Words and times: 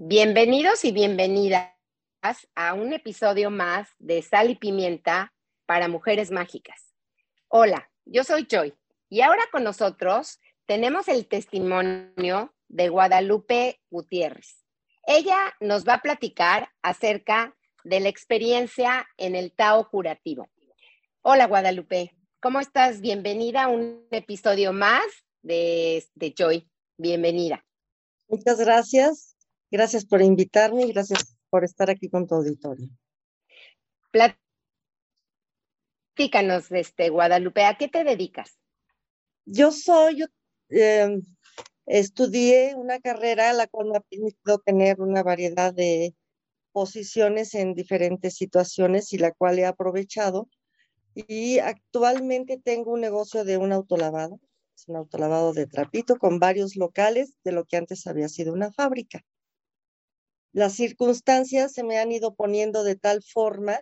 Bienvenidos 0.00 0.84
y 0.84 0.92
bienvenidas 0.92 1.72
a 2.54 2.74
un 2.74 2.92
episodio 2.92 3.50
más 3.50 3.88
de 3.98 4.22
Sal 4.22 4.48
y 4.48 4.54
Pimienta 4.54 5.34
para 5.66 5.88
Mujeres 5.88 6.30
Mágicas. 6.30 6.94
Hola, 7.48 7.90
yo 8.04 8.22
soy 8.22 8.46
Joy 8.48 8.72
y 9.08 9.22
ahora 9.22 9.42
con 9.50 9.64
nosotros 9.64 10.38
tenemos 10.66 11.08
el 11.08 11.26
testimonio 11.26 12.54
de 12.68 12.88
Guadalupe 12.90 13.80
Gutiérrez. 13.90 14.62
Ella 15.04 15.52
nos 15.58 15.84
va 15.84 15.94
a 15.94 16.02
platicar 16.02 16.70
acerca 16.80 17.56
de 17.82 17.98
la 17.98 18.08
experiencia 18.08 19.04
en 19.16 19.34
el 19.34 19.50
Tao 19.50 19.90
curativo. 19.90 20.46
Hola 21.22 21.48
Guadalupe, 21.48 22.14
¿cómo 22.40 22.60
estás? 22.60 23.00
Bienvenida 23.00 23.64
a 23.64 23.68
un 23.68 24.06
episodio 24.12 24.72
más 24.72 25.02
de, 25.42 26.06
de 26.14 26.34
Joy. 26.38 26.70
Bienvenida. 26.96 27.66
Muchas 28.28 28.60
gracias. 28.60 29.37
Gracias 29.70 30.06
por 30.06 30.22
invitarme 30.22 30.84
y 30.84 30.92
gracias 30.92 31.36
por 31.50 31.62
estar 31.62 31.90
aquí 31.90 32.08
con 32.08 32.26
tu 32.26 32.36
auditorio. 32.36 32.88
Platícanos, 36.14 36.72
este, 36.72 37.10
Guadalupe, 37.10 37.64
¿a 37.64 37.76
qué 37.76 37.88
te 37.88 38.02
dedicas? 38.02 38.58
Yo 39.44 39.70
soy, 39.70 40.24
em, 40.70 41.20
estudié 41.84 42.74
una 42.76 42.98
carrera 42.98 43.52
la 43.52 43.66
cual 43.66 43.88
me 43.88 43.98
ha 43.98 44.00
permitido 44.00 44.58
tener 44.58 45.02
una 45.02 45.22
variedad 45.22 45.74
de 45.74 46.14
posiciones 46.72 47.54
en 47.54 47.74
diferentes 47.74 48.36
situaciones 48.36 49.12
y 49.12 49.18
la 49.18 49.32
cual 49.32 49.58
he 49.58 49.66
aprovechado. 49.66 50.48
Y 51.14 51.58
actualmente 51.58 52.58
tengo 52.58 52.92
un 52.92 53.00
negocio 53.00 53.44
de 53.44 53.58
un 53.58 53.72
autolavado, 53.72 54.40
es 54.74 54.88
un 54.88 54.96
autolavado 54.96 55.52
de 55.52 55.66
trapito 55.66 56.16
con 56.16 56.38
varios 56.38 56.76
locales 56.76 57.34
de 57.44 57.52
lo 57.52 57.64
que 57.66 57.76
antes 57.76 58.06
había 58.06 58.28
sido 58.28 58.52
una 58.52 58.72
fábrica 58.72 59.24
las 60.52 60.74
circunstancias 60.74 61.72
se 61.72 61.84
me 61.84 61.98
han 61.98 62.12
ido 62.12 62.34
poniendo 62.34 62.84
de 62.84 62.96
tal 62.96 63.22
forma 63.22 63.80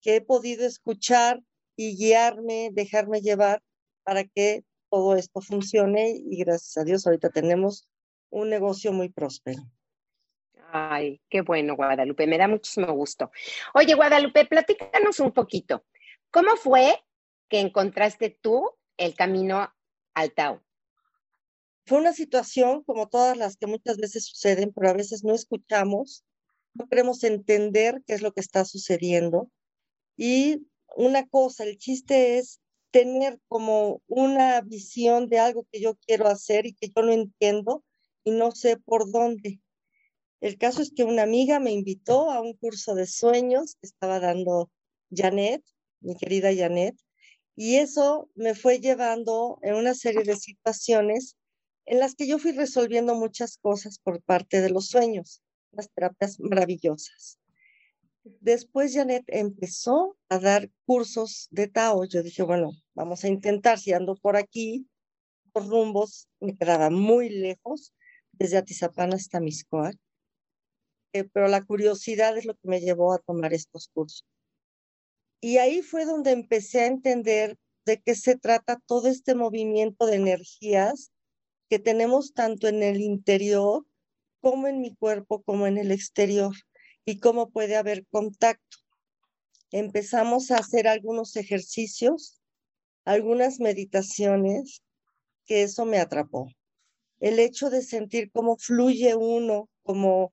que 0.00 0.16
he 0.16 0.20
podido 0.20 0.66
escuchar 0.66 1.42
y 1.76 1.96
guiarme, 1.96 2.70
dejarme 2.72 3.20
llevar 3.20 3.62
para 4.04 4.24
que 4.24 4.64
todo 4.90 5.16
esto 5.16 5.40
funcione 5.40 6.10
y 6.10 6.36
gracias 6.36 6.76
a 6.76 6.84
Dios 6.84 7.06
ahorita 7.06 7.30
tenemos 7.30 7.88
un 8.30 8.48
negocio 8.48 8.92
muy 8.92 9.08
próspero. 9.08 9.62
Ay, 10.70 11.20
qué 11.28 11.40
bueno, 11.40 11.76
Guadalupe, 11.76 12.26
me 12.26 12.38
da 12.38 12.48
muchísimo 12.48 12.92
gusto. 12.92 13.30
Oye, 13.74 13.94
Guadalupe, 13.94 14.44
platícanos 14.44 15.20
un 15.20 15.32
poquito. 15.32 15.84
¿Cómo 16.30 16.56
fue 16.56 17.00
que 17.48 17.60
encontraste 17.60 18.30
tú 18.30 18.70
el 18.96 19.14
camino 19.14 19.72
al 20.14 20.32
Tao? 20.32 20.62
Fue 21.86 21.98
una 21.98 22.14
situación 22.14 22.82
como 22.84 23.08
todas 23.08 23.36
las 23.36 23.56
que 23.56 23.66
muchas 23.66 23.98
veces 23.98 24.24
suceden, 24.24 24.72
pero 24.74 24.88
a 24.88 24.94
veces 24.94 25.22
no 25.22 25.34
escuchamos, 25.34 26.24
no 26.72 26.88
queremos 26.88 27.22
entender 27.24 28.02
qué 28.06 28.14
es 28.14 28.22
lo 28.22 28.32
que 28.32 28.40
está 28.40 28.64
sucediendo. 28.64 29.50
Y 30.16 30.66
una 30.96 31.26
cosa, 31.26 31.64
el 31.64 31.76
chiste 31.76 32.38
es 32.38 32.60
tener 32.90 33.38
como 33.48 34.00
una 34.06 34.60
visión 34.62 35.28
de 35.28 35.40
algo 35.40 35.66
que 35.70 35.80
yo 35.80 35.96
quiero 35.96 36.26
hacer 36.28 36.64
y 36.64 36.74
que 36.74 36.88
yo 36.88 37.02
no 37.02 37.12
entiendo 37.12 37.84
y 38.22 38.30
no 38.30 38.52
sé 38.52 38.78
por 38.78 39.10
dónde. 39.10 39.60
El 40.40 40.56
caso 40.58 40.80
es 40.80 40.92
que 40.94 41.04
una 41.04 41.22
amiga 41.22 41.58
me 41.58 41.72
invitó 41.72 42.30
a 42.30 42.40
un 42.40 42.54
curso 42.54 42.94
de 42.94 43.06
sueños 43.06 43.76
que 43.80 43.88
estaba 43.88 44.20
dando 44.20 44.70
Janet, 45.10 45.62
mi 46.00 46.16
querida 46.16 46.54
Janet, 46.54 46.96
y 47.56 47.76
eso 47.76 48.30
me 48.34 48.54
fue 48.54 48.78
llevando 48.78 49.58
en 49.62 49.74
una 49.74 49.94
serie 49.94 50.22
de 50.22 50.36
situaciones 50.36 51.36
en 51.86 51.98
las 51.98 52.14
que 52.14 52.26
yo 52.26 52.38
fui 52.38 52.52
resolviendo 52.52 53.14
muchas 53.14 53.58
cosas 53.58 53.98
por 53.98 54.22
parte 54.22 54.60
de 54.60 54.70
los 54.70 54.88
sueños, 54.88 55.42
las 55.72 55.90
terapias 55.90 56.40
maravillosas. 56.40 57.38
Después 58.40 58.94
Janet 58.94 59.24
empezó 59.26 60.16
a 60.30 60.38
dar 60.38 60.70
cursos 60.86 61.48
de 61.50 61.68
Tao. 61.68 62.04
Yo 62.04 62.22
dije, 62.22 62.42
bueno, 62.42 62.72
vamos 62.94 63.22
a 63.24 63.28
intentar, 63.28 63.78
si 63.78 63.92
ando 63.92 64.16
por 64.16 64.36
aquí, 64.36 64.88
los 65.54 65.68
rumbos 65.68 66.28
me 66.40 66.56
quedaba 66.56 66.88
muy 66.88 67.28
lejos, 67.28 67.92
desde 68.32 68.56
Atizapán 68.56 69.12
hasta 69.12 69.40
Miscoac, 69.40 69.96
eh, 71.12 71.24
pero 71.32 71.48
la 71.48 71.64
curiosidad 71.64 72.36
es 72.36 72.44
lo 72.44 72.54
que 72.54 72.68
me 72.68 72.80
llevó 72.80 73.12
a 73.12 73.18
tomar 73.18 73.52
estos 73.52 73.88
cursos. 73.88 74.24
Y 75.40 75.58
ahí 75.58 75.82
fue 75.82 76.06
donde 76.06 76.32
empecé 76.32 76.80
a 76.80 76.86
entender 76.86 77.56
de 77.84 78.00
qué 78.00 78.14
se 78.14 78.36
trata 78.36 78.80
todo 78.86 79.08
este 79.08 79.34
movimiento 79.34 80.06
de 80.06 80.16
energías 80.16 81.12
que 81.68 81.78
tenemos 81.78 82.34
tanto 82.34 82.68
en 82.68 82.82
el 82.82 83.00
interior 83.00 83.84
como 84.40 84.68
en 84.68 84.80
mi 84.80 84.94
cuerpo, 84.94 85.42
como 85.42 85.66
en 85.66 85.78
el 85.78 85.90
exterior, 85.90 86.54
y 87.04 87.18
cómo 87.18 87.50
puede 87.50 87.76
haber 87.76 88.06
contacto. 88.06 88.78
Empezamos 89.70 90.50
a 90.50 90.58
hacer 90.58 90.86
algunos 90.86 91.36
ejercicios, 91.36 92.40
algunas 93.04 93.60
meditaciones, 93.60 94.82
que 95.46 95.62
eso 95.62 95.84
me 95.84 95.98
atrapó. 95.98 96.48
El 97.20 97.38
hecho 97.38 97.70
de 97.70 97.82
sentir 97.82 98.30
cómo 98.30 98.56
fluye 98.56 99.14
uno 99.14 99.68
como 99.82 100.32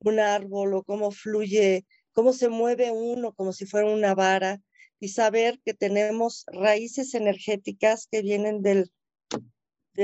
un 0.00 0.20
árbol 0.20 0.74
o 0.74 0.84
cómo 0.84 1.10
fluye, 1.10 1.84
cómo 2.12 2.32
se 2.32 2.48
mueve 2.48 2.90
uno 2.90 3.32
como 3.32 3.52
si 3.52 3.66
fuera 3.66 3.88
una 3.88 4.14
vara 4.14 4.60
y 5.00 5.08
saber 5.08 5.60
que 5.64 5.74
tenemos 5.74 6.44
raíces 6.46 7.14
energéticas 7.14 8.08
que 8.10 8.22
vienen 8.22 8.62
del 8.62 8.90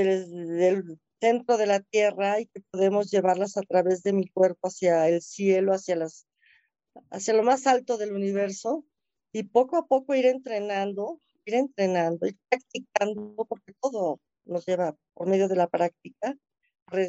del, 0.03 0.99
centro 1.21 1.57
de 1.57 1.65
la 1.65 1.79
tierra 1.79 2.41
y 2.41 2.47
que 2.47 2.61
podemos 2.69 3.09
llevarlas 3.09 3.57
a 3.57 3.61
través 3.61 4.03
de 4.03 4.13
mi 4.13 4.27
cuerpo 4.27 4.67
hacia 4.67 5.07
el 5.07 5.21
cielo, 5.21 5.73
hacia, 5.73 5.95
las, 5.95 6.27
hacia 7.09 7.33
lo 7.33 7.41
más 7.41 7.65
alto 7.67 7.97
del 7.97 8.13
universo 8.13 8.85
y 9.31 9.43
poco 9.43 9.77
a 9.77 9.87
poco 9.87 10.13
ir 10.13 10.25
entrenando, 10.25 11.21
ir 11.45 11.55
entrenando, 11.55 12.27
ir 12.27 12.37
practicando, 12.49 13.45
porque 13.47 13.73
todo 13.81 14.19
nos 14.43 14.65
lleva 14.65 14.95
por 15.13 15.27
medio 15.27 15.47
de 15.47 15.55
la 15.55 15.67
práctica 15.67 16.35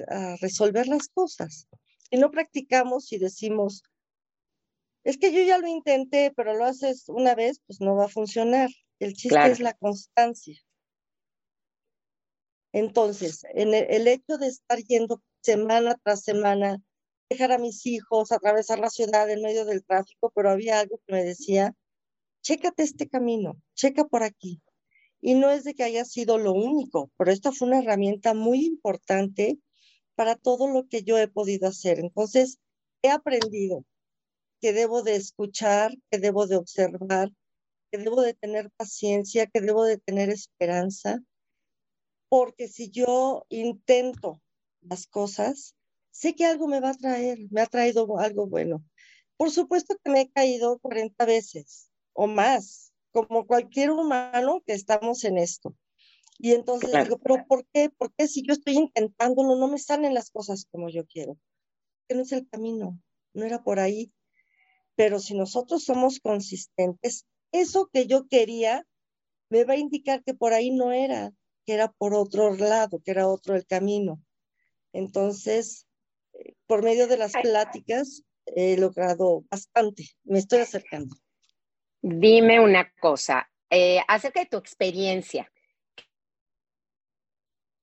a 0.09 0.37
resolver 0.41 0.87
las 0.87 1.09
cosas. 1.09 1.67
Si 2.09 2.17
no 2.17 2.31
practicamos 2.31 3.13
y 3.13 3.19
decimos, 3.19 3.83
es 5.05 5.19
que 5.19 5.33
yo 5.33 5.43
ya 5.43 5.59
lo 5.59 5.67
intenté, 5.67 6.33
pero 6.35 6.55
lo 6.55 6.65
haces 6.65 7.09
una 7.09 7.35
vez, 7.35 7.61
pues 7.67 7.81
no 7.81 7.97
va 7.97 8.07
a 8.07 8.09
funcionar. 8.09 8.71
El 8.99 9.15
chiste 9.15 9.51
es 9.51 9.61
la 9.61 9.75
constancia. 9.75 10.59
Entonces, 12.77 13.47
en 13.55 13.73
el, 13.73 14.07
hecho 14.07 14.37
de 14.37 14.49
estar 14.49 14.79
yendo 14.81 15.23
semana 15.41 15.99
tras 16.05 16.23
semana, 16.25 16.83
dejar 17.31 17.53
a 17.53 17.59
mis 17.59 17.87
hijos, 17.87 18.33
atravesar 18.33 18.79
la 18.81 18.91
ciudad 18.91 19.31
en 19.31 19.41
medio 19.41 19.65
del 19.65 19.83
tráfico, 19.83 20.31
pero 20.35 20.51
había 20.51 20.81
algo 20.81 21.01
que 21.07 21.15
me 21.15 21.25
decía, 21.25 21.75
chécate 22.43 22.83
este 22.83 23.09
camino, 23.09 23.55
checa 23.75 24.05
por 24.05 24.23
aquí. 24.23 24.61
Y 25.23 25.37
no 25.37 25.49
es 25.51 25.65
de 25.65 25.73
que 25.73 25.85
haya 25.85 26.05
sido 26.05 26.37
lo 26.37 26.53
único, 26.53 27.11
pero 27.17 27.33
esta 27.33 27.51
fue 27.51 27.69
una 27.69 27.79
herramienta 27.79 28.35
muy 28.35 28.67
importante 28.67 29.59
para 30.15 30.37
todo 30.37 30.69
lo 30.69 30.87
que 30.87 31.03
yo 31.03 31.17
he 31.17 31.29
podido 31.29 31.69
hacer. 31.69 31.99
Entonces, 31.99 32.59
he 33.01 33.09
aprendido 33.09 33.87
que 34.61 34.75
debo 34.75 35.03
de 35.03 35.17
escuchar, 35.17 35.97
que 36.11 36.19
debo 36.19 36.47
de 36.47 36.57
observar, 36.57 37.31
que 37.91 37.97
debo 37.97 38.21
de 38.21 38.35
tener 38.35 38.71
paciencia, 38.77 39.47
que 39.47 39.63
debo 39.63 39.85
de 39.85 39.97
tener 39.97 40.29
esperanza, 40.29 41.23
porque 42.37 42.69
si 42.69 42.91
yo 42.91 43.47
intento 43.49 44.43
las 44.83 45.07
cosas, 45.07 45.75
sé 46.11 46.35
que 46.35 46.45
algo 46.45 46.69
me 46.69 46.81
va 46.81 46.91
a 46.91 46.95
traer, 46.95 47.39
me 47.51 47.63
ha 47.63 47.67
traído 47.67 48.19
algo 48.19 48.47
bueno. 48.47 48.85
Por 49.39 49.51
supuesto 49.51 49.97
que 50.05 50.11
me 50.11 50.21
he 50.21 50.31
caído 50.31 50.79
40 50.81 51.25
veces 51.25 51.89
o 52.13 52.27
más, 52.27 52.93
como 53.11 53.47
cualquier 53.47 53.91
humano 53.91 54.63
que 54.67 54.75
estamos 54.75 55.25
en 55.25 55.39
esto. 55.39 55.75
Y 56.39 56.53
entonces 56.53 56.91
digo, 56.93 57.17
pero 57.17 57.47
¿por 57.49 57.67
qué? 57.73 57.89
¿Por 57.89 58.13
qué 58.13 58.29
si 58.29 58.43
yo 58.47 58.53
estoy 58.53 58.75
intentándolo 58.75 59.57
no 59.57 59.69
me 59.69 59.79
salen 59.79 60.13
las 60.13 60.31
cosas 60.31 60.67
como 60.71 60.91
yo 60.91 61.07
quiero? 61.07 61.39
Que 62.07 62.17
no 62.17 62.21
es 62.21 62.33
el 62.33 62.47
camino, 62.51 63.01
no 63.33 63.47
era 63.47 63.65
por 63.65 63.81
ahí. 63.81 64.13
Pero 64.95 65.21
si 65.21 65.33
nosotros 65.33 65.85
somos 65.85 66.21
consistentes, 66.21 67.25
eso 67.51 67.89
que 67.91 68.07
yo 68.07 68.29
quería 68.29 68.87
me 69.49 69.65
va 69.65 69.73
a 69.73 69.79
indicar 69.79 70.23
que 70.23 70.35
por 70.35 70.53
ahí 70.53 70.71
no 70.71 70.93
era 70.93 71.33
que 71.67 71.75
era 71.75 71.93
por 71.93 72.15
otro 72.15 72.55
lado, 72.55 73.01
que 73.05 73.11
era 73.11 73.29
otro 73.29 73.57
el 73.57 73.67
camino. 73.67 74.23
Entonces, 74.93 75.87
eh, 76.35 76.55
por 76.67 76.83
medio 76.83 77.09
de 77.09 77.19
las 77.19 77.33
pláticas, 77.33 78.23
he 78.47 78.77
logrado 78.79 79.45
bastante, 79.51 80.05
me 80.25 80.39
estoy 80.39 80.61
acercando. 80.61 81.17
Dime 82.01 82.61
una 82.61 82.91
cosa, 83.01 83.51
eh, 83.69 84.01
acerca 84.07 84.41
de 84.41 84.47
tu 84.47 84.57
experiencia. 84.57 85.51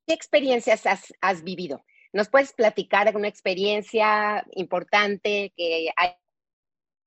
¿Qué 0.08 0.14
experiencias 0.14 0.86
has, 0.86 1.14
has 1.22 1.44
vivido? 1.44 1.84
¿Nos 2.14 2.30
puedes 2.30 2.54
platicar 2.54 3.08
alguna 3.08 3.28
experiencia 3.28 4.46
importante 4.52 5.52
que 5.58 5.90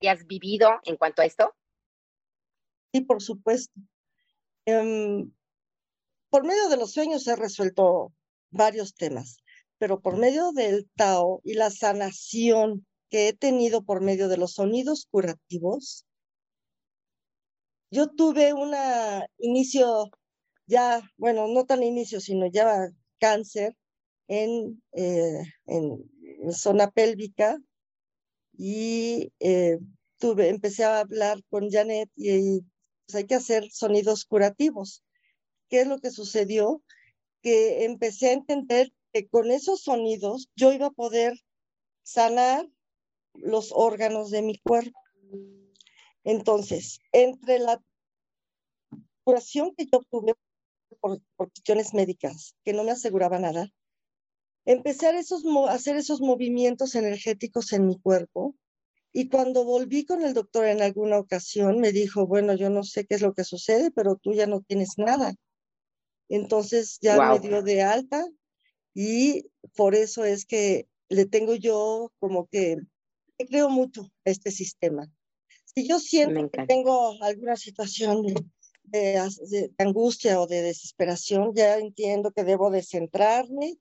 hayas 0.00 0.26
vivido 0.26 0.80
en 0.84 0.96
cuanto 0.96 1.22
a 1.22 1.26
esto? 1.26 1.54
Sí, 2.92 3.02
por 3.02 3.22
supuesto. 3.22 3.80
Em, 4.66 5.30
por 6.36 6.44
medio 6.44 6.68
de 6.68 6.76
los 6.76 6.92
sueños 6.92 7.26
he 7.28 7.34
resuelto 7.34 8.12
varios 8.50 8.94
temas. 8.94 9.38
pero 9.78 10.00
por 10.00 10.18
medio 10.18 10.52
del 10.52 10.86
Tao 10.94 11.40
y 11.44 11.54
la 11.54 11.70
sanación 11.70 12.86
que 13.08 13.28
he 13.28 13.32
tenido 13.32 13.84
por 13.84 14.02
medio 14.02 14.28
de 14.28 14.36
los 14.36 14.52
sonidos 14.52 15.06
curativos, 15.10 16.04
yo 17.90 18.08
tuve 18.08 18.52
un 18.52 18.74
inicio 19.38 20.10
ya, 20.66 21.10
bueno, 21.16 21.48
no 21.48 21.64
tan 21.64 21.82
inicio, 21.82 22.20
sino 22.20 22.46
ya 22.52 22.86
cáncer 23.18 23.74
en, 24.28 24.82
eh, 24.92 25.42
en, 25.64 26.04
zona 26.52 26.90
pélvica 26.90 27.56
y 28.58 29.32
eh, 29.40 29.78
tuve, 30.18 30.50
empecé 30.50 30.84
a 30.84 31.00
hablar 31.00 31.38
con 31.48 31.70
Janet 31.70 32.10
y 32.14 32.60
pues, 33.06 33.14
hay 33.14 33.24
que 33.26 33.36
hacer 33.36 33.70
sonidos 33.70 34.26
curativos. 34.26 35.02
¿Qué 35.68 35.80
es 35.80 35.86
lo 35.86 35.98
que 35.98 36.10
sucedió? 36.10 36.82
Que 37.42 37.84
empecé 37.84 38.28
a 38.28 38.32
entender 38.32 38.92
que 39.12 39.28
con 39.28 39.50
esos 39.50 39.82
sonidos 39.82 40.50
yo 40.56 40.72
iba 40.72 40.86
a 40.86 40.90
poder 40.90 41.34
sanar 42.02 42.68
los 43.34 43.72
órganos 43.72 44.30
de 44.30 44.42
mi 44.42 44.58
cuerpo. 44.58 44.98
Entonces, 46.24 47.00
entre 47.12 47.58
la 47.58 47.82
curación 49.24 49.74
que 49.76 49.86
yo 49.86 49.98
obtuve 49.98 50.34
por, 51.00 51.20
cuestiones 51.36 51.94
médicas, 51.94 52.54
que 52.64 52.72
no 52.72 52.84
me 52.84 52.92
aseguraba 52.92 53.38
nada, 53.38 53.68
empecé 54.64 55.06
a, 55.06 55.10
a 55.10 55.72
hacer 55.72 55.96
esos 55.96 56.20
movimientos 56.20 56.94
energéticos 56.94 57.72
en 57.72 57.86
mi 57.86 57.98
cuerpo. 57.98 58.54
Y 59.12 59.28
cuando 59.28 59.64
volví 59.64 60.04
con 60.04 60.22
el 60.22 60.34
doctor 60.34 60.66
en 60.66 60.82
alguna 60.82 61.18
ocasión, 61.18 61.80
me 61.80 61.92
dijo, 61.92 62.26
bueno, 62.26 62.54
yo 62.54 62.70
no 62.70 62.82
sé 62.82 63.06
qué 63.06 63.14
es 63.14 63.22
lo 63.22 63.32
que 63.32 63.44
sucede, 63.44 63.90
pero 63.90 64.16
tú 64.16 64.32
ya 64.34 64.46
no 64.46 64.60
tienes 64.60 64.98
nada. 64.98 65.34
Entonces 66.28 66.98
ya 67.00 67.16
me 67.16 67.38
dio 67.38 67.62
de 67.62 67.82
alta 67.82 68.26
y 68.94 69.46
por 69.76 69.94
eso 69.94 70.24
es 70.24 70.44
que 70.44 70.88
le 71.08 71.26
tengo 71.26 71.54
yo 71.54 72.12
como 72.18 72.46
que 72.46 72.78
creo 73.36 73.68
mucho 73.68 74.10
a 74.24 74.30
este 74.30 74.50
sistema. 74.50 75.10
Si 75.64 75.86
yo 75.86 75.98
siento 76.00 76.50
que 76.50 76.66
tengo 76.66 77.22
alguna 77.22 77.56
situación 77.56 78.24
de, 78.84 79.72
angustia 79.78 80.40
o 80.40 80.46
de 80.46 80.62
desesperación, 80.62 81.52
ya 81.54 81.76
entiendo 81.78 82.32
que 82.32 82.44
debo 82.44 82.70
de 82.70 82.82
centrarme, 82.82 83.76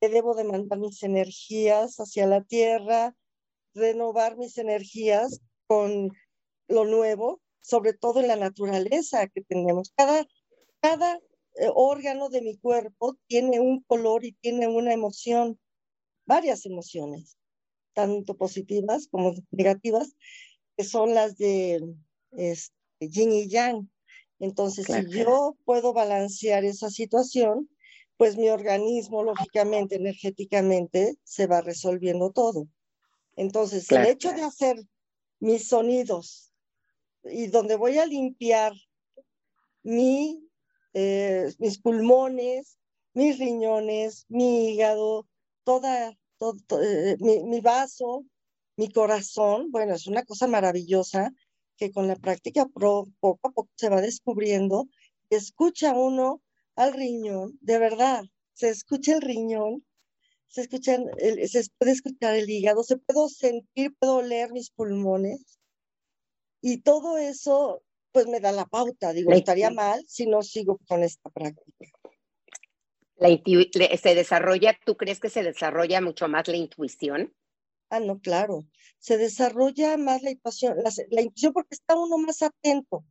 que 0.00 0.08
debo 0.08 0.34
de 0.34 0.44
mandar 0.44 0.78
mis 0.78 1.02
energías 1.02 1.96
hacia 1.96 2.26
la 2.26 2.42
tierra, 2.44 3.16
renovar 3.74 4.36
mis 4.36 4.58
energías 4.58 5.40
con 5.66 6.12
lo 6.68 6.84
nuevo, 6.84 7.40
sobre 7.60 7.94
todo 7.94 8.20
en 8.20 8.28
la 8.28 8.36
naturaleza 8.36 9.26
que 9.28 9.42
tenemos. 9.42 9.92
Cada, 9.96 10.26
cada 10.80 11.18
órgano 11.74 12.28
de 12.28 12.42
mi 12.42 12.56
cuerpo 12.56 13.16
tiene 13.26 13.60
un 13.60 13.80
color 13.82 14.24
y 14.24 14.32
tiene 14.32 14.68
una 14.68 14.92
emoción, 14.92 15.58
varias 16.26 16.66
emociones, 16.66 17.36
tanto 17.94 18.36
positivas 18.36 19.08
como 19.10 19.34
negativas, 19.50 20.14
que 20.76 20.84
son 20.84 21.14
las 21.14 21.36
de 21.36 21.82
este, 22.32 22.74
yin 23.00 23.32
y 23.32 23.48
yang. 23.48 23.90
Entonces, 24.38 24.86
si 24.86 25.10
yo 25.10 25.56
puedo 25.64 25.92
balancear 25.92 26.64
esa 26.64 26.90
situación, 26.90 27.68
pues 28.16 28.36
mi 28.36 28.48
organismo, 28.50 29.22
lógicamente, 29.22 29.96
energéticamente, 29.96 31.16
se 31.24 31.46
va 31.46 31.60
resolviendo 31.60 32.30
todo. 32.30 32.68
Entonces, 33.36 33.90
el 33.92 34.06
hecho 34.06 34.32
de 34.32 34.42
hacer 34.42 34.76
mis 35.40 35.68
sonidos 35.68 36.52
y 37.24 37.46
donde 37.46 37.76
voy 37.76 37.98
a 37.98 38.06
limpiar 38.06 38.72
mi, 39.82 40.47
eh, 40.94 41.52
mis 41.58 41.80
pulmones, 41.80 42.78
mis 43.14 43.38
riñones, 43.38 44.24
mi 44.28 44.70
hígado, 44.70 45.26
toda, 45.64 46.16
todo, 46.38 46.56
eh, 46.82 47.16
mi, 47.20 47.60
vaso, 47.60 48.24
mi 48.76 48.90
corazón, 48.90 49.70
bueno, 49.70 49.94
es 49.94 50.06
una 50.06 50.24
cosa 50.24 50.46
maravillosa 50.46 51.32
que 51.76 51.92
con 51.92 52.08
la 52.08 52.16
práctica 52.16 52.66
poco 52.66 53.38
a 53.42 53.50
poco 53.50 53.68
se 53.76 53.88
va 53.88 54.00
descubriendo, 54.00 54.88
escucha 55.30 55.94
uno 55.94 56.42
al 56.76 56.92
riñón, 56.94 57.58
de 57.60 57.78
verdad, 57.78 58.24
se 58.54 58.70
escucha 58.70 59.14
el 59.14 59.22
riñón, 59.22 59.84
se, 60.48 60.62
escuchan, 60.62 61.06
se 61.46 61.64
puede 61.78 61.92
escuchar 61.92 62.34
el 62.34 62.48
hígado, 62.48 62.82
se 62.82 62.96
puedo 62.96 63.28
sentir, 63.28 63.94
puedo 63.98 64.22
leer 64.22 64.52
mis 64.52 64.70
pulmones. 64.70 65.58
Y 66.60 66.78
todo 66.78 67.18
eso 67.18 67.82
pues 68.12 68.26
me 68.26 68.40
da 68.40 68.52
la 68.52 68.64
pauta, 68.64 69.12
digo, 69.12 69.32
estaría 69.32 69.70
mal 69.70 70.04
si 70.06 70.26
no 70.26 70.42
sigo 70.42 70.78
con 70.88 71.02
esta 71.02 71.30
práctica. 71.30 71.90
La 73.16 73.28
se 73.96 74.14
desarrolla, 74.14 74.78
¿tú 74.84 74.96
crees 74.96 75.18
que 75.18 75.28
se 75.28 75.42
desarrolla 75.42 76.00
mucho 76.00 76.28
más 76.28 76.46
la 76.46 76.56
intuición? 76.56 77.34
Ah, 77.90 78.00
no, 78.00 78.20
claro. 78.20 78.64
Se 78.98 79.16
desarrolla 79.16 79.96
más 79.96 80.22
la 80.22 80.30
intuición, 80.30 80.76
la, 81.10 81.20
intuición 81.20 81.52
porque 81.52 81.74
está 81.74 81.96
uno 81.96 82.18
más 82.18 82.42
atento 82.42 83.04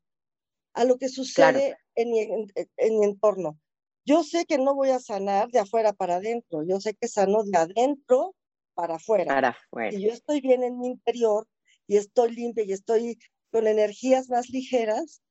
a 0.74 0.86
lo 0.86 0.98
que 0.98 1.10
sucede 1.10 1.78
en, 1.96 2.12
mi, 2.12 3.04
entorno. 3.04 3.60
Yo 4.06 4.24
sé 4.24 4.46
que 4.46 4.58
no 4.58 4.76
voy 4.76 4.92
a 4.92 5.00
sanar 5.00 5.50
de 5.50 5.60
afuera 5.60 5.92
para 5.92 6.18
adentro, 6.18 6.64
yo 6.64 6.80
sé 6.80 6.94
que 6.94 7.08
sano 7.08 7.44
de 7.44 7.58
adentro 7.58 8.34
para 8.76 8.96
afuera. 8.96 9.34
Para 9.34 9.50
afuera. 9.50 9.92
Si 9.92 10.02
yo 10.02 10.14
estoy 10.14 10.40
bien 10.40 10.64
en 10.64 10.80
mi 10.80 10.88
interior 10.88 11.48
y 11.88 11.98
estoy 11.98 12.34
limpia 12.34 12.64
y 12.64 12.72
estoy 12.72 13.18
con 13.52 13.68
energías 13.68 14.30
más 14.30 14.50
ligeras, 14.50 15.22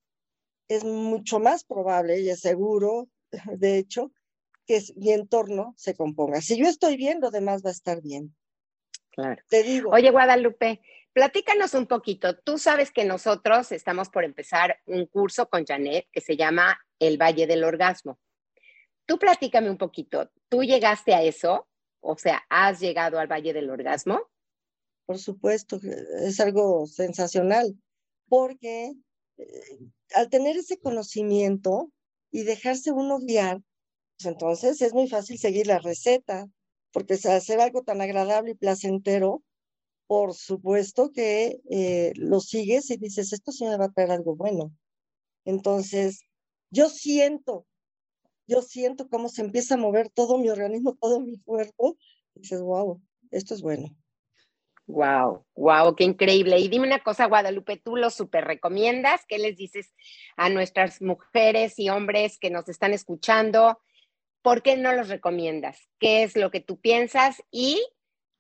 es 0.68 0.84
mucho 0.84 1.38
más 1.38 1.64
probable 1.64 2.20
y 2.20 2.30
es 2.30 2.40
seguro, 2.40 3.08
de 3.58 3.78
hecho, 3.78 4.12
que 4.66 4.82
mi 4.96 5.12
entorno 5.12 5.74
se 5.76 5.94
componga. 5.94 6.40
Si 6.40 6.58
yo 6.58 6.66
estoy 6.66 6.96
bien, 6.96 7.20
lo 7.20 7.30
demás 7.30 7.62
va 7.64 7.70
a 7.70 7.72
estar 7.72 8.02
bien. 8.02 8.34
Claro. 9.10 9.40
Te 9.48 9.62
digo. 9.62 9.90
Oye, 9.90 10.10
Guadalupe, 10.10 10.80
platícanos 11.12 11.74
un 11.74 11.86
poquito. 11.86 12.36
Tú 12.36 12.58
sabes 12.58 12.90
que 12.90 13.04
nosotros 13.04 13.72
estamos 13.72 14.10
por 14.10 14.24
empezar 14.24 14.78
un 14.86 15.06
curso 15.06 15.48
con 15.48 15.64
Janet 15.64 16.08
que 16.12 16.20
se 16.20 16.36
llama 16.36 16.78
El 16.98 17.16
Valle 17.16 17.46
del 17.46 17.64
Orgasmo. 17.64 18.18
Tú 19.06 19.18
platícame 19.18 19.70
un 19.70 19.78
poquito. 19.78 20.30
¿Tú 20.48 20.64
llegaste 20.64 21.14
a 21.14 21.22
eso? 21.22 21.68
O 22.00 22.18
sea, 22.18 22.42
¿has 22.50 22.80
llegado 22.80 23.18
al 23.18 23.28
Valle 23.28 23.52
del 23.52 23.70
Orgasmo? 23.70 24.20
Por 25.06 25.18
supuesto, 25.18 25.78
es 26.22 26.40
algo 26.40 26.86
sensacional, 26.86 27.76
porque 28.28 28.94
eh, 29.38 29.78
al 30.14 30.28
tener 30.30 30.56
ese 30.56 30.78
conocimiento 30.78 31.92
y 32.30 32.42
dejarse 32.42 32.92
uno 32.92 33.18
guiar, 33.18 33.60
pues 34.18 34.26
entonces 34.32 34.80
es 34.82 34.92
muy 34.92 35.08
fácil 35.08 35.38
seguir 35.38 35.66
la 35.66 35.78
receta 35.78 36.48
porque 36.92 37.14
hacer 37.14 37.60
algo 37.60 37.82
tan 37.82 38.00
agradable 38.00 38.52
y 38.52 38.54
placentero, 38.54 39.42
por 40.06 40.32
supuesto 40.34 41.12
que 41.12 41.60
eh, 41.68 42.12
lo 42.16 42.40
sigues 42.40 42.90
y 42.90 42.96
dices, 42.96 43.34
esto 43.34 43.52
sí 43.52 43.64
me 43.66 43.76
va 43.76 43.86
a 43.86 43.92
traer 43.92 44.12
algo 44.12 44.34
bueno. 44.34 44.72
Entonces, 45.44 46.22
yo 46.70 46.88
siento, 46.88 47.66
yo 48.46 48.62
siento 48.62 49.08
cómo 49.08 49.28
se 49.28 49.42
empieza 49.42 49.74
a 49.74 49.78
mover 49.78 50.08
todo 50.10 50.38
mi 50.38 50.48
organismo, 50.48 50.96
todo 51.00 51.20
mi 51.20 51.38
cuerpo, 51.40 51.96
y 52.34 52.40
dices, 52.40 52.62
wow, 52.62 53.02
esto 53.30 53.54
es 53.54 53.62
bueno. 53.62 53.94
Wow, 54.86 55.44
wow, 55.54 55.94
qué 55.96 56.04
increíble. 56.04 56.58
Y 56.58 56.68
dime 56.68 56.86
una 56.86 57.00
cosa, 57.00 57.26
Guadalupe, 57.26 57.76
tú 57.76 57.96
lo 57.96 58.10
super 58.10 58.44
recomiendas. 58.44 59.22
¿Qué 59.26 59.38
les 59.38 59.56
dices 59.56 59.94
a 60.36 60.48
nuestras 60.48 61.02
mujeres 61.02 61.78
y 61.78 61.88
hombres 61.88 62.38
que 62.38 62.50
nos 62.50 62.68
están 62.68 62.92
escuchando? 62.92 63.80
¿por 64.46 64.62
qué 64.62 64.76
no 64.76 64.92
los 64.92 65.08
recomiendas? 65.08 65.76
¿Qué 65.98 66.22
es 66.22 66.36
lo 66.36 66.52
que 66.52 66.60
tú 66.60 66.78
piensas? 66.78 67.42
Y 67.50 67.84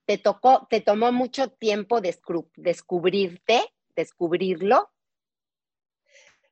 te 0.04 0.18
tocó, 0.18 0.68
te 0.70 0.80
tomó 0.80 1.10
mucho 1.10 1.50
tiempo 1.50 2.00
descubrirte, 2.00 3.60
descubrirlo. 3.96 4.88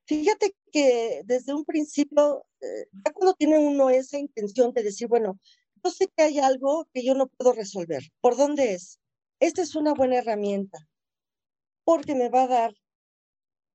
Fíjate 0.06 0.56
que 0.72 1.22
desde 1.24 1.54
un 1.54 1.64
principio, 1.64 2.44
eh, 2.60 2.88
ya 2.90 3.12
cuando 3.12 3.34
tiene 3.34 3.60
uno 3.60 3.90
esa 3.90 4.18
intención 4.18 4.72
de 4.72 4.82
decir, 4.82 5.06
bueno, 5.06 5.38
yo 5.84 5.90
sé 5.92 6.08
que 6.08 6.24
hay 6.24 6.40
algo 6.40 6.88
que 6.92 7.04
yo 7.04 7.14
no 7.14 7.28
puedo 7.28 7.52
resolver. 7.52 8.02
¿Por 8.20 8.36
dónde 8.36 8.74
es? 8.74 8.98
Esta 9.40 9.62
es 9.62 9.74
una 9.74 9.94
buena 9.94 10.16
herramienta 10.16 10.78
porque 11.84 12.14
me 12.14 12.28
va 12.28 12.44
a 12.44 12.48
dar, 12.48 12.74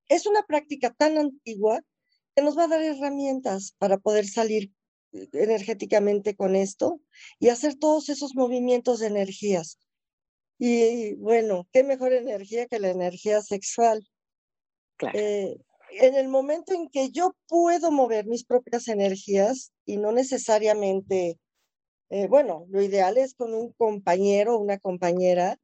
es 0.08 0.25
una 0.25 0.44
práctica 0.44 0.92
tan 0.92 1.18
antigua 1.18 1.82
que 2.36 2.42
nos 2.42 2.58
va 2.58 2.63
a 2.63 2.68
dar 2.68 2.82
herramientas 2.82 3.75
para 3.78 3.98
poder 3.98 4.28
salir 4.28 4.72
energéticamente 5.12 6.36
con 6.36 6.56
esto 6.56 7.01
y 7.39 7.50
hacer 7.50 7.75
todos 7.75 8.10
esos 8.10 8.36
movimientos 8.36 9.00
de 9.00 9.08
energías. 9.08 9.80
Y 10.58 11.16
bueno, 11.16 11.68
qué 11.72 11.84
mejor 11.84 12.13
energía 12.13 12.68
que 12.68 12.80
la 12.80 12.89
energía 12.89 13.42
sexual. 13.42 14.06
Eh, 15.13 15.56
en 15.92 16.16
el 16.16 16.28
momento 16.28 16.74
en 16.74 16.89
que 16.89 17.10
yo 17.10 17.36
puedo 17.48 17.92
mover 17.92 18.25
mis 18.25 18.46
propias 18.46 18.88
energías 18.88 19.72
y 19.86 19.98
no 19.98 20.12
necesariamente, 20.12 21.39
eh, 22.10 22.28
bueno, 22.28 22.66
lo 22.70 22.82
ideal 22.82 23.18
es 23.18 23.34
con 23.36 23.54
un 23.54 23.72
compañero 23.74 24.56
o 24.56 24.60
una 24.60 24.80
compañera, 24.80 25.58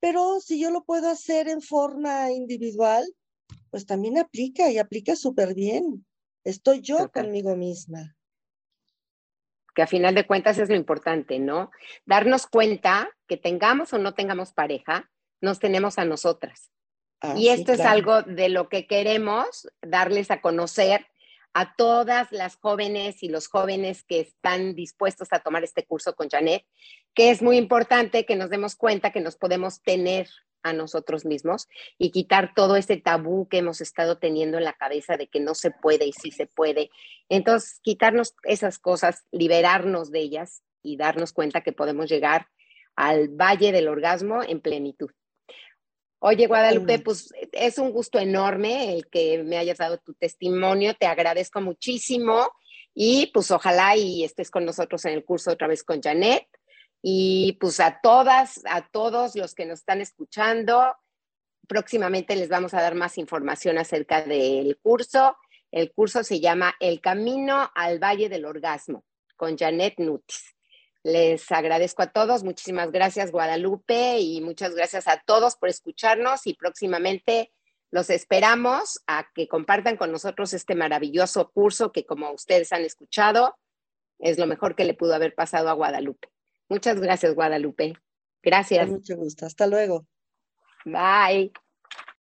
pero 0.00 0.40
si 0.40 0.60
yo 0.60 0.70
lo 0.70 0.84
puedo 0.84 1.08
hacer 1.08 1.48
en 1.48 1.60
forma 1.60 2.30
individual, 2.32 3.04
pues 3.70 3.86
también 3.86 4.18
aplica 4.18 4.70
y 4.70 4.78
aplica 4.78 5.16
súper 5.16 5.54
bien. 5.54 6.06
Estoy 6.44 6.80
yo 6.80 7.10
conmigo 7.10 7.56
misma. 7.56 8.16
que 9.74 9.82
a 9.82 9.86
final 9.86 10.14
de 10.14 10.26
cuentas 10.26 10.58
es 10.58 10.68
lo 10.68 10.74
importante, 10.74 11.38
¿no? 11.38 11.70
Darnos 12.04 12.46
cuenta 12.46 13.08
que 13.28 13.36
tengamos 13.36 13.92
o 13.92 13.98
no 13.98 14.14
tengamos 14.14 14.52
pareja, 14.52 15.10
nos 15.40 15.60
tenemos 15.60 15.98
a 15.98 16.04
nosotras. 16.04 16.72
Ah, 17.20 17.34
y 17.36 17.50
esto 17.50 17.72
es 17.72 17.80
algo 17.80 18.22
de 18.22 18.48
lo 18.48 18.68
que 18.68 18.86
queremos 18.86 19.68
darles 19.82 20.30
a 20.30 20.40
conocer 20.40 21.06
a 21.52 21.74
todas 21.74 22.30
las 22.32 22.56
jóvenes 22.56 23.22
y 23.22 23.28
los 23.28 23.48
jóvenes 23.48 24.04
que 24.04 24.20
están 24.20 24.74
dispuestos 24.74 25.28
a 25.32 25.40
tomar 25.40 25.64
este 25.64 25.84
curso 25.84 26.14
con 26.14 26.28
Janet, 26.28 26.64
que 27.14 27.30
es 27.30 27.42
muy 27.42 27.56
importante 27.56 28.24
que 28.24 28.36
nos 28.36 28.50
demos 28.50 28.76
cuenta 28.76 29.10
que 29.10 29.20
nos 29.20 29.36
podemos 29.36 29.82
tener 29.82 30.28
a 30.62 30.72
nosotros 30.72 31.24
mismos 31.24 31.68
y 31.98 32.10
quitar 32.10 32.52
todo 32.54 32.76
ese 32.76 32.96
tabú 32.96 33.48
que 33.48 33.58
hemos 33.58 33.80
estado 33.80 34.18
teniendo 34.18 34.58
en 34.58 34.64
la 34.64 34.74
cabeza 34.74 35.16
de 35.16 35.26
que 35.26 35.40
no 35.40 35.54
se 35.54 35.70
puede 35.70 36.06
y 36.06 36.12
sí 36.12 36.30
se 36.30 36.46
puede. 36.46 36.90
Entonces, 37.28 37.80
quitarnos 37.82 38.34
esas 38.44 38.78
cosas, 38.78 39.24
liberarnos 39.32 40.10
de 40.10 40.20
ellas 40.20 40.62
y 40.82 40.96
darnos 40.96 41.32
cuenta 41.32 41.62
que 41.62 41.72
podemos 41.72 42.08
llegar 42.08 42.48
al 42.94 43.28
valle 43.28 43.72
del 43.72 43.88
orgasmo 43.88 44.42
en 44.42 44.60
plenitud. 44.60 45.10
Oye, 46.22 46.46
Guadalupe, 46.46 46.98
pues 46.98 47.32
es 47.52 47.78
un 47.78 47.92
gusto 47.92 48.18
enorme 48.18 48.92
el 48.92 49.08
que 49.08 49.42
me 49.42 49.56
hayas 49.56 49.78
dado 49.78 49.96
tu 49.96 50.12
testimonio, 50.12 50.94
te 50.94 51.06
agradezco 51.06 51.62
muchísimo 51.62 52.52
y 52.94 53.30
pues 53.32 53.50
ojalá 53.50 53.96
y 53.96 54.22
estés 54.22 54.50
con 54.50 54.66
nosotros 54.66 55.02
en 55.06 55.14
el 55.14 55.24
curso 55.24 55.52
otra 55.52 55.66
vez 55.66 55.82
con 55.82 56.02
Janet. 56.02 56.46
Y 57.00 57.56
pues 57.58 57.80
a 57.80 58.00
todas, 58.02 58.60
a 58.68 58.86
todos 58.86 59.34
los 59.34 59.54
que 59.54 59.64
nos 59.64 59.78
están 59.78 60.02
escuchando, 60.02 60.94
próximamente 61.66 62.36
les 62.36 62.50
vamos 62.50 62.74
a 62.74 62.82
dar 62.82 62.94
más 62.94 63.16
información 63.16 63.78
acerca 63.78 64.20
del 64.20 64.76
curso. 64.82 65.38
El 65.70 65.90
curso 65.90 66.22
se 66.22 66.38
llama 66.38 66.74
El 66.80 67.00
Camino 67.00 67.70
al 67.74 67.98
Valle 67.98 68.28
del 68.28 68.44
Orgasmo 68.44 69.04
con 69.36 69.56
Janet 69.56 69.94
Nutis. 69.96 70.54
Les 71.02 71.50
agradezco 71.50 72.02
a 72.02 72.12
todos, 72.12 72.44
muchísimas 72.44 72.92
gracias 72.92 73.32
Guadalupe 73.32 74.18
y 74.18 74.40
muchas 74.42 74.74
gracias 74.74 75.08
a 75.08 75.22
todos 75.24 75.56
por 75.56 75.70
escucharnos 75.70 76.46
y 76.46 76.54
próximamente 76.54 77.52
los 77.90 78.10
esperamos 78.10 79.00
a 79.06 79.26
que 79.34 79.48
compartan 79.48 79.96
con 79.96 80.12
nosotros 80.12 80.52
este 80.52 80.74
maravilloso 80.74 81.50
curso 81.50 81.90
que 81.90 82.04
como 82.04 82.30
ustedes 82.32 82.72
han 82.72 82.82
escuchado 82.82 83.56
es 84.18 84.38
lo 84.38 84.46
mejor 84.46 84.76
que 84.76 84.84
le 84.84 84.94
pudo 84.94 85.14
haber 85.14 85.34
pasado 85.34 85.70
a 85.70 85.72
Guadalupe. 85.72 86.28
Muchas 86.68 87.00
gracias 87.00 87.34
Guadalupe. 87.34 87.94
Gracias. 88.42 88.88
mucho 88.88 89.16
gusto. 89.16 89.46
Hasta 89.46 89.66
luego. 89.66 90.06
Bye. 90.84 91.52